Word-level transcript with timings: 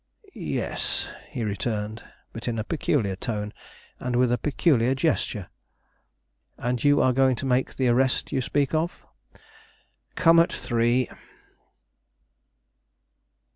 "Yes," 0.33 1.09
he 1.29 1.43
returned, 1.43 2.01
but 2.33 2.47
in 2.47 2.57
a 2.57 2.63
peculiar 2.63 3.15
tone, 3.15 3.53
and 3.99 4.15
with 4.15 4.31
a 4.31 4.37
peculiar 4.39 4.95
gesture. 4.95 5.49
"And 6.57 6.83
you 6.83 6.99
are 7.03 7.13
going 7.13 7.35
to 7.35 7.45
make 7.45 7.75
the 7.75 7.87
arrest 7.89 8.31
you 8.31 8.41
speak 8.41 8.73
of?" 8.73 9.05
"Come 10.15 10.39
at 10.39 10.51
three!" 10.51 11.07